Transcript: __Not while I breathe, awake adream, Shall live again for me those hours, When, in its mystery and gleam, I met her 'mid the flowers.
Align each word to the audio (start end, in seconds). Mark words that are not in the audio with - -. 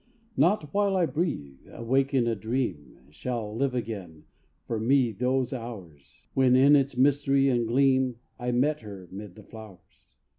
__Not 0.43 0.67
while 0.71 0.97
I 0.97 1.05
breathe, 1.05 1.59
awake 1.69 2.11
adream, 2.13 3.01
Shall 3.11 3.55
live 3.55 3.75
again 3.75 4.23
for 4.65 4.79
me 4.79 5.11
those 5.11 5.53
hours, 5.53 6.23
When, 6.33 6.55
in 6.55 6.75
its 6.75 6.97
mystery 6.97 7.49
and 7.49 7.67
gleam, 7.67 8.15
I 8.39 8.51
met 8.51 8.81
her 8.81 9.07
'mid 9.11 9.35
the 9.35 9.43
flowers. 9.43 10.15